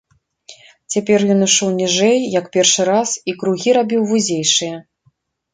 [0.93, 4.75] Цяпер ён ішоў ніжэй, як першы раз, і кругі рабіў вузейшыя.